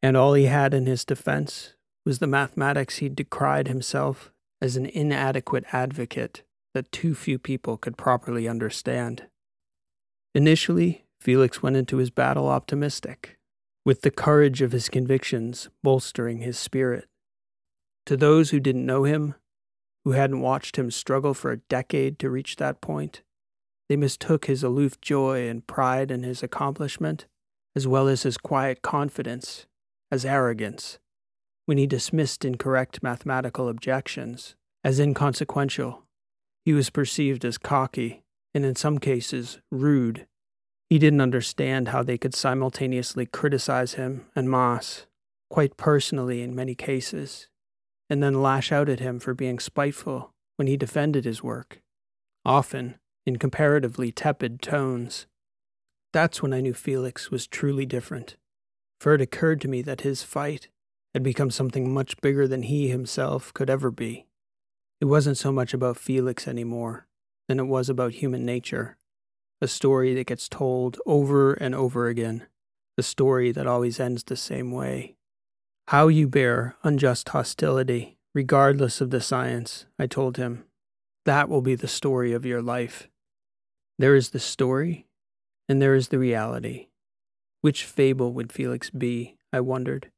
[0.02, 4.86] and all he had in his defense was the mathematics he decried himself as an
[4.86, 6.42] inadequate advocate
[6.74, 9.26] that too few people could properly understand.
[10.34, 13.38] Initially, Felix went into his battle optimistic,
[13.84, 17.06] with the courage of his convictions bolstering his spirit.
[18.06, 19.34] To those who didn't know him,
[20.04, 23.22] who hadn't watched him struggle for a decade to reach that point,
[23.88, 27.26] they mistook his aloof joy and pride in his accomplishment,
[27.76, 29.66] as well as his quiet confidence,
[30.12, 30.98] as arrogance,
[31.64, 36.02] when he dismissed incorrect mathematical objections as inconsequential.
[36.66, 38.22] He was perceived as cocky,
[38.54, 40.26] and in some cases, rude.
[40.90, 45.06] He didn't understand how they could simultaneously criticize him and Moss,
[45.48, 47.48] quite personally in many cases,
[48.10, 51.80] and then lash out at him for being spiteful when he defended his work,
[52.44, 55.26] often in comparatively tepid tones.
[56.12, 58.36] That's when I knew Felix was truly different,
[59.02, 60.68] for it occurred to me that his fight
[61.12, 64.26] had become something much bigger than he himself could ever be.
[65.00, 67.08] It wasn't so much about Felix anymore
[67.48, 68.96] than it was about human nature,
[69.60, 72.46] a story that gets told over and over again,
[72.96, 75.16] a story that always ends the same way.
[75.88, 80.62] How you bear unjust hostility, regardless of the science, I told him.
[81.24, 83.08] That will be the story of your life.
[83.98, 85.08] There is the story,
[85.68, 86.86] and there is the reality.
[87.62, 90.10] Which fable would Felix be, I wondered?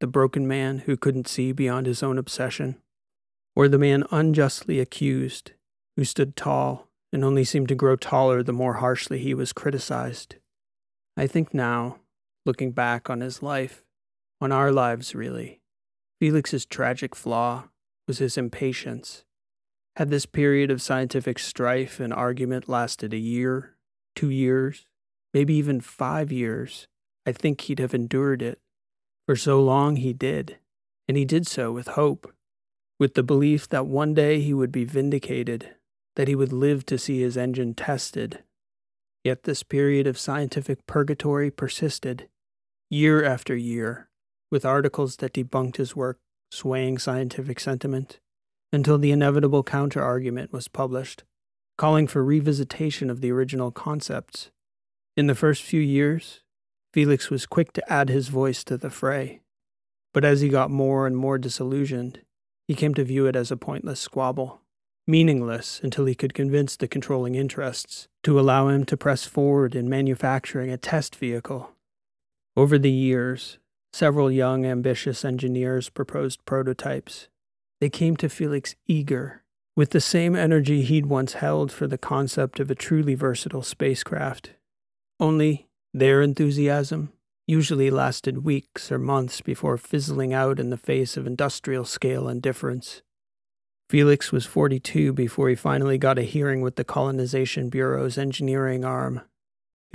[0.00, 2.76] The broken man who couldn't see beyond his own obsession?
[3.56, 5.52] Or the man unjustly accused,
[5.96, 10.36] who stood tall and only seemed to grow taller the more harshly he was criticized?
[11.16, 11.98] I think now,
[12.44, 13.82] looking back on his life,
[14.40, 15.60] on our lives, really.
[16.20, 17.64] Felix's tragic flaw
[18.06, 19.24] was his impatience.
[19.96, 23.76] Had this period of scientific strife and argument lasted a year,
[24.14, 24.86] two years,
[25.36, 26.88] maybe even five years,
[27.26, 28.58] I think he'd have endured it.
[29.26, 30.56] For so long he did,
[31.06, 32.32] and he did so with hope,
[32.98, 35.74] with the belief that one day he would be vindicated,
[36.14, 38.44] that he would live to see his engine tested.
[39.24, 42.30] Yet this period of scientific purgatory persisted,
[42.88, 44.08] year after year,
[44.50, 46.18] with articles that debunked his work
[46.50, 48.20] swaying scientific sentiment,
[48.72, 51.24] until the inevitable counterargument was published,
[51.76, 54.50] calling for revisitation of the original concepts.
[55.16, 56.42] In the first few years,
[56.92, 59.40] Felix was quick to add his voice to the fray.
[60.12, 62.20] But as he got more and more disillusioned,
[62.68, 64.60] he came to view it as a pointless squabble,
[65.06, 69.88] meaningless until he could convince the controlling interests to allow him to press forward in
[69.88, 71.70] manufacturing a test vehicle.
[72.56, 73.58] Over the years,
[73.96, 77.28] Several young, ambitious engineers proposed prototypes.
[77.80, 79.42] They came to Felix eager,
[79.74, 84.50] with the same energy he'd once held for the concept of a truly versatile spacecraft.
[85.18, 87.12] Only their enthusiasm
[87.46, 93.02] usually lasted weeks or months before fizzling out in the face of industrial scale indifference.
[93.88, 99.22] Felix was 42 before he finally got a hearing with the Colonization Bureau's engineering arm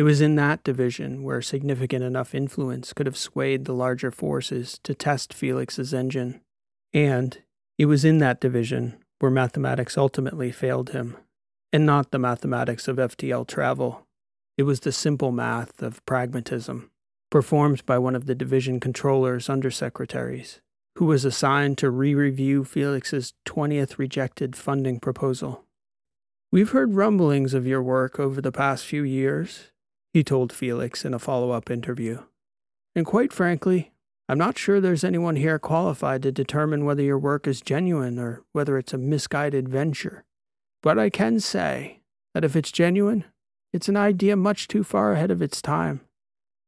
[0.01, 4.79] it was in that division where significant enough influence could have swayed the larger forces
[4.81, 6.41] to test Felix's engine.
[6.91, 7.37] And
[7.77, 11.17] it was in that division where mathematics ultimately failed him,
[11.71, 14.07] and not the mathematics of FTL travel.
[14.57, 16.91] It was the simple math of pragmatism,
[17.29, 20.59] performed by one of the division controller's undersecretaries,
[20.97, 25.65] who was assigned to re review Felix's 20th rejected funding proposal.
[26.51, 29.71] We've heard rumblings of your work over the past few years,
[30.13, 32.23] he told Felix in a follow up interview.
[32.95, 33.93] And quite frankly,
[34.27, 38.43] I'm not sure there's anyone here qualified to determine whether your work is genuine or
[38.51, 40.23] whether it's a misguided venture.
[40.83, 42.01] But I can say
[42.33, 43.25] that if it's genuine,
[43.73, 46.01] it's an idea much too far ahead of its time.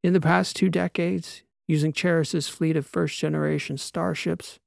[0.03, 4.59] In the past two decades, using Charis's fleet of first generation starships,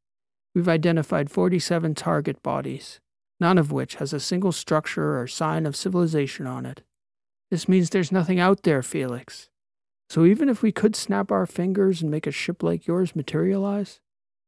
[0.54, 3.00] we've identified 47 target bodies,
[3.40, 6.82] none of which has a single structure or sign of civilization on it.
[7.50, 9.48] This means there's nothing out there, Felix.
[10.08, 14.00] So even if we could snap our fingers and make a ship like yours materialize,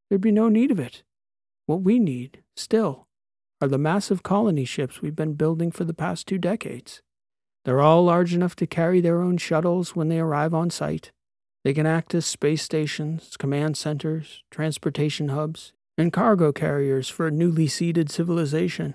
[0.09, 1.03] there'd be no need of it.
[1.67, 3.07] What we need, still,
[3.61, 7.03] are the massive colony ships we've been building for the past two decades.
[7.65, 11.13] They're all large enough to carry their own shuttles when they arrive on site.
[11.65, 17.33] They can act as space stations, command centers, transportation hubs, and cargo carriers for a
[17.33, 18.95] newly seeded civilization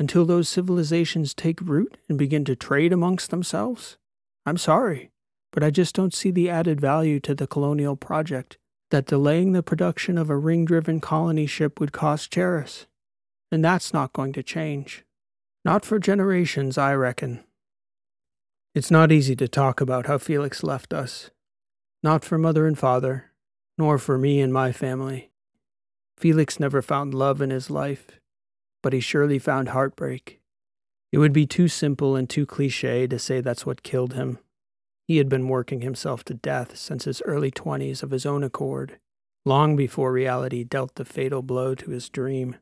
[0.00, 3.98] until those civilizations take root and begin to trade amongst themselves?
[4.44, 5.10] I'm sorry,
[5.52, 8.58] but I just don't see the added value to the colonial project
[8.90, 12.86] that delaying the production of a ring driven colony ship would cost Charis.
[13.52, 15.04] And that's not going to change.
[15.64, 17.44] Not for generations, I reckon.
[18.74, 21.30] It's not easy to talk about how Felix left us.
[22.02, 23.32] Not for mother and father,
[23.76, 25.30] nor for me and my family.
[26.16, 28.12] Felix never found love in his life,
[28.82, 30.40] but he surely found heartbreak.
[31.12, 34.38] It would be too simple and too cliche to say that's what killed him.
[35.06, 38.98] He had been working himself to death since his early 20s of his own accord,
[39.44, 42.56] long before reality dealt the fatal blow to his dream.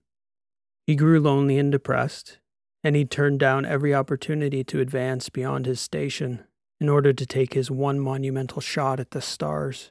[0.88, 2.38] He grew lonely and depressed,
[2.82, 6.44] and he turned down every opportunity to advance beyond his station
[6.80, 9.90] in order to take his one monumental shot at the stars.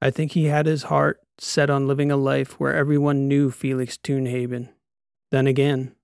[0.00, 3.96] I think he had his heart set on living a life where everyone knew Felix
[3.96, 4.68] Toonhaven.
[5.30, 5.94] Then again,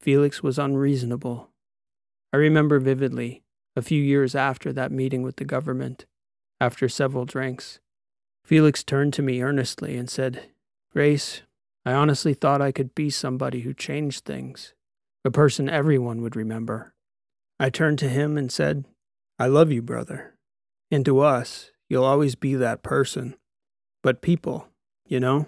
[0.00, 1.50] Felix was unreasonable.
[2.32, 3.42] I remember vividly,
[3.76, 6.06] a few years after that meeting with the government,
[6.60, 7.78] after several drinks,
[8.44, 10.50] Felix turned to me earnestly and said,
[10.92, 11.42] Grace,
[11.86, 14.74] I honestly thought I could be somebody who changed things,
[15.24, 16.94] a person everyone would remember.
[17.60, 18.84] I turned to him and said,
[19.38, 20.34] I love you, brother.
[20.90, 23.36] And to us, you'll always be that person.
[24.02, 24.68] But people,
[25.06, 25.46] you know,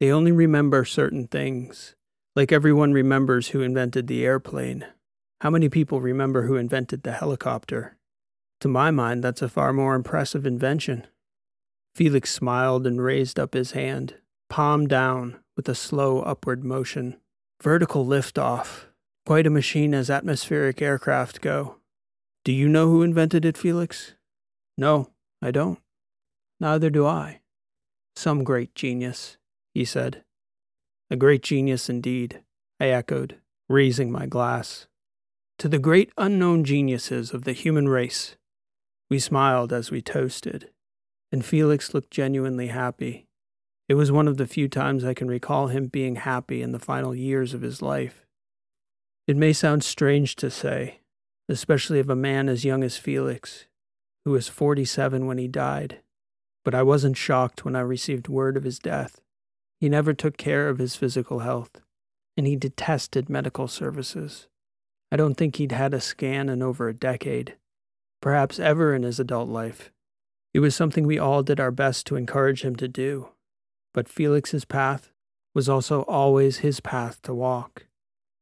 [0.00, 1.94] they only remember certain things
[2.36, 4.86] like everyone remembers who invented the airplane.
[5.40, 7.96] How many people remember who invented the helicopter?
[8.60, 11.06] To my mind, that's a far more impressive invention.
[11.94, 14.14] Felix smiled and raised up his hand,
[14.48, 17.16] palm down, with a slow upward motion.
[17.60, 18.87] Vertical liftoff.
[19.28, 21.76] Quite a machine as atmospheric aircraft go.
[22.46, 24.14] Do you know who invented it, Felix?
[24.78, 25.10] No,
[25.42, 25.80] I don't.
[26.58, 27.40] Neither do I.
[28.16, 29.36] Some great genius,
[29.74, 30.24] he said.
[31.10, 32.40] A great genius indeed,
[32.80, 33.36] I echoed,
[33.68, 34.86] raising my glass.
[35.58, 38.36] To the great unknown geniuses of the human race.
[39.10, 40.70] We smiled as we toasted,
[41.30, 43.26] and Felix looked genuinely happy.
[43.90, 46.78] It was one of the few times I can recall him being happy in the
[46.78, 48.24] final years of his life.
[49.28, 51.00] It may sound strange to say,
[51.50, 53.66] especially of a man as young as Felix,
[54.24, 56.00] who was 47 when he died,
[56.64, 59.20] but I wasn't shocked when I received word of his death.
[59.80, 61.82] He never took care of his physical health,
[62.38, 64.48] and he detested medical services.
[65.12, 67.54] I don't think he'd had a scan in over a decade,
[68.22, 69.92] perhaps ever in his adult life.
[70.54, 73.28] It was something we all did our best to encourage him to do,
[73.92, 75.12] but Felix's path
[75.54, 77.84] was also always his path to walk.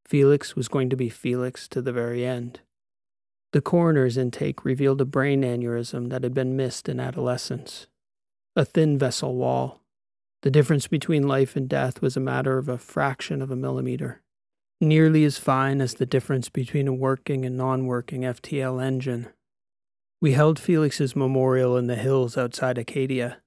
[0.09, 2.61] Felix was going to be Felix to the very end.
[3.53, 7.87] The coroner's intake revealed a brain aneurysm that had been missed in adolescence,
[8.55, 9.81] a thin vessel wall
[10.47, 14.23] the difference between life and death was a matter of a fraction of a millimeter,
[14.81, 19.27] nearly as fine as the difference between a working and non working FTL engine.
[20.21, 23.39] We held Felix's memorial in the hills outside Acadia,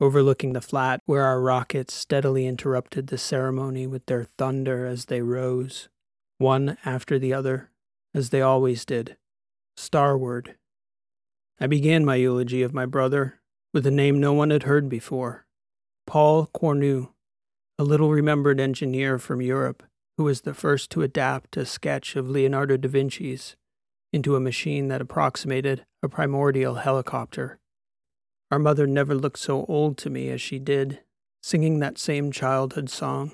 [0.00, 5.22] overlooking the flat where our rockets steadily interrupted the ceremony with their thunder as they
[5.22, 5.88] rose,
[6.38, 7.70] one after the other,
[8.14, 9.16] as they always did,
[9.76, 10.56] starward.
[11.60, 13.40] I began my eulogy of my brother
[13.72, 15.46] with a name no one had heard before
[16.06, 17.08] Paul Cornu,
[17.78, 19.82] a little remembered engineer from Europe
[20.16, 23.56] who was the first to adapt a sketch of Leonardo da Vinci's
[24.12, 27.58] into a machine that approximated a primordial helicopter.
[28.50, 31.00] Our mother never looked so old to me as she did,
[31.42, 33.32] singing that same childhood song.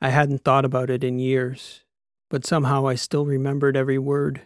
[0.00, 1.82] I hadn't thought about it in years,
[2.30, 4.42] but somehow I still remembered every word.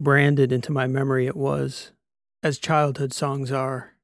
[0.00, 1.92] Branded into my memory it was,
[2.42, 3.94] as childhood songs are.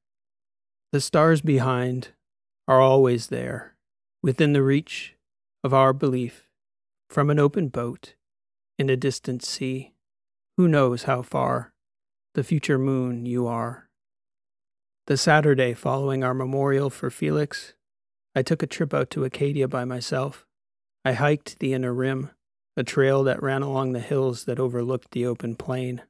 [0.92, 2.08] The stars behind,
[2.68, 3.74] are always there,
[4.22, 5.14] within the reach
[5.64, 6.48] of our belief,
[7.08, 8.14] from an open boat
[8.78, 9.92] in a distant sea.
[10.56, 11.72] Who knows how far
[12.34, 13.88] the future moon you are?
[15.06, 17.74] The Saturday following our memorial for Felix,
[18.34, 20.46] I took a trip out to Acadia by myself.
[21.04, 22.30] I hiked the inner rim,
[22.76, 26.02] a trail that ran along the hills that overlooked the open plain.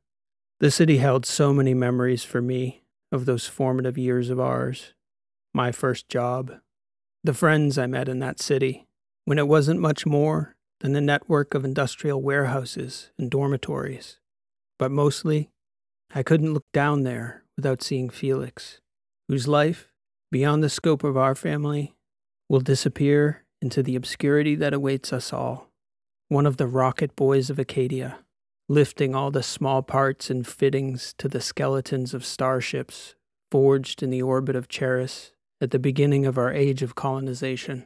[0.61, 4.95] The city held so many memories for me of those formative years of ours
[5.53, 6.53] my first job,
[7.25, 8.87] the friends I met in that city,
[9.25, 14.19] when it wasn't much more than a network of industrial warehouses and dormitories.
[14.79, 15.51] But mostly,
[16.15, 18.81] I couldn't look down there without seeing Felix,
[19.29, 19.93] whose life,
[20.31, 21.95] beyond the scope of our family,
[22.49, 25.70] will disappear into the obscurity that awaits us all.
[26.31, 28.21] One of the rocket boys of Acadia,
[28.69, 33.17] lifting all the small parts and fittings to the skeletons of starships
[33.51, 37.85] forged in the orbit of Charis at the beginning of our age of colonization,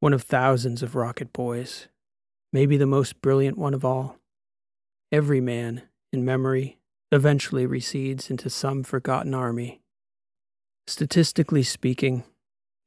[0.00, 1.88] one of thousands of rocket boys,
[2.52, 4.18] maybe the most brilliant one of all.
[5.10, 6.76] Every man, in memory,
[7.10, 9.80] eventually recedes into some forgotten army.
[10.86, 12.24] Statistically speaking,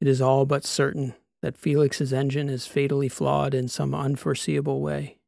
[0.00, 5.18] it is all but certain that Felix's engine is fatally flawed in some unforeseeable way.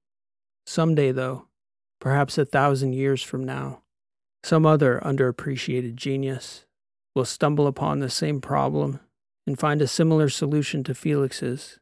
[0.67, 1.47] Someday, though,
[2.01, 3.83] perhaps a thousand years from now,
[4.43, 6.65] some other underappreciated genius
[7.15, 9.01] will stumble upon the same problem
[9.47, 11.79] and find a similar solution to Felix's,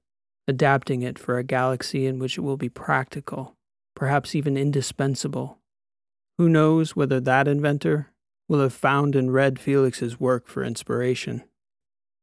[0.47, 3.55] adapting it for a galaxy in which it will be practical,
[3.95, 5.59] perhaps even indispensable.
[6.39, 8.13] Who knows whether that inventor
[8.49, 11.45] will have found and read Felix's work for inspiration?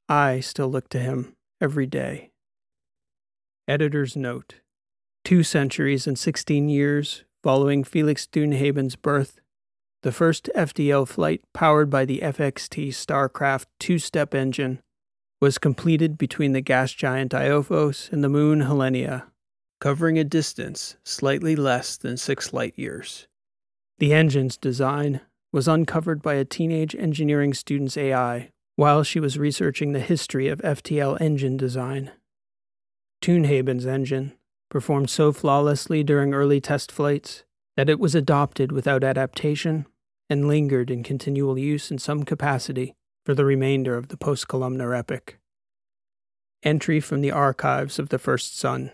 [0.09, 2.31] I still look to him every day.
[3.67, 4.55] Editor's note
[5.23, 9.39] Two centuries and 16 years following Felix Dunhaven's birth,
[10.03, 14.81] the first FTL flight powered by the FXT Starcraft two step engine
[15.41, 19.23] was completed between the gas giant Iophos and the moon Helenia,
[19.79, 23.27] covering a distance slightly less than six light years.
[23.97, 29.91] The engine's design was uncovered by a teenage engineering student's AI while she was researching
[29.91, 32.11] the history of FTL engine design.
[33.21, 34.33] Toonhaven's engine
[34.69, 37.43] performed so flawlessly during early test flights
[37.77, 39.85] that it was adopted without adaptation
[40.29, 42.95] and lingered in continual use in some capacity
[43.25, 45.39] for the remainder of the post columnar epic.
[46.63, 48.91] Entry from the archives of the First Sun,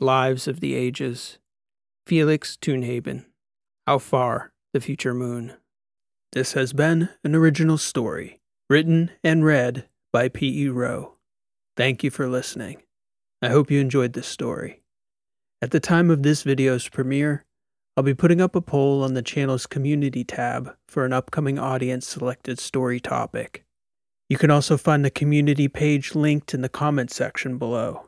[0.00, 1.38] Lives of the Ages,
[2.06, 3.24] Felix Toonhaven,
[3.86, 5.54] How Far the Future Moon.
[6.32, 8.35] This has been an original story,
[8.68, 10.68] written and read by P.E.
[10.68, 11.14] Rowe.
[11.76, 12.82] Thank you for listening.
[13.40, 14.82] I hope you enjoyed this story.
[15.62, 17.44] At the time of this video's premiere,
[17.96, 22.08] I'll be putting up a poll on the channel's community tab for an upcoming audience
[22.08, 23.64] selected story topic.
[24.28, 28.06] You can also find the community page linked in the comment section below.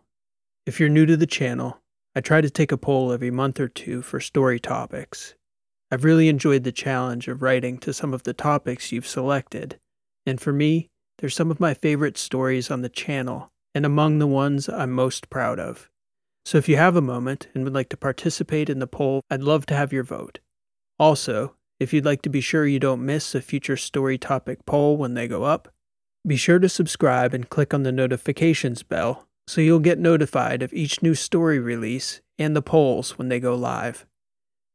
[0.66, 1.80] If you're new to the channel,
[2.16, 5.36] I try to take a poll every month or two for story topics.
[5.90, 9.78] I've really enjoyed the challenge of writing to some of the topics you've selected,
[10.28, 14.26] and for me, they're some of my favorite stories on the channel and among the
[14.26, 15.90] ones I'm most proud of.
[16.44, 19.42] So if you have a moment and would like to participate in the poll, I'd
[19.42, 20.38] love to have your vote.
[20.98, 24.96] Also, if you'd like to be sure you don't miss a future story topic poll
[24.96, 25.72] when they go up,
[26.26, 30.72] be sure to subscribe and click on the notifications bell so you'll get notified of
[30.72, 34.06] each new story release and the polls when they go live.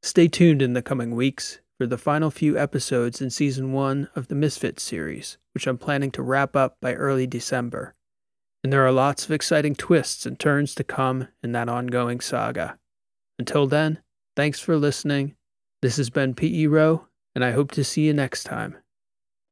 [0.01, 4.28] Stay tuned in the coming weeks for the final few episodes in Season 1 of
[4.28, 7.95] the Misfits series, which I'm planning to wrap up by early December
[8.63, 12.80] and there are lots of exciting twists and turns to come in that ongoing saga.
[13.38, 14.01] Until then,
[14.36, 15.36] thanks for listening.
[15.82, 16.67] This has been P.E.
[16.67, 18.78] Rowe, and I hope to see you next time.